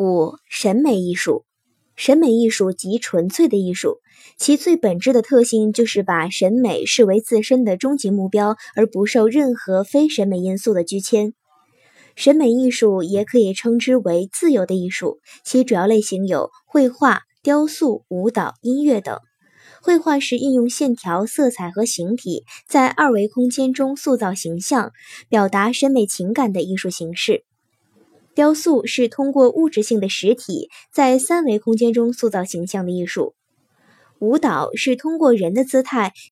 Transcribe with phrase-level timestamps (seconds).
[0.00, 1.44] 五、审美艺术。
[1.94, 3.98] 审美艺术即纯粹的艺术，
[4.38, 11.34] 其最本质的特性就是把审美视为自身的终极目标，而不受任何非审美因素的拘牵。
[12.16, 19.18] 审美艺术也可以称之为自由的艺术，其主要类型有绘画、雕塑、舞蹈、音乐等。
[19.82, 24.92] 绘画是运用线条、色彩和形体，在二维空间中塑造形象，
[25.28, 27.44] 表达审美情感的艺术形式。
[28.40, 33.34] 雕塑是通过物质性的实体在三维空间中塑造形象的艺术，
[34.18, 36.14] 舞蹈是通过人的姿态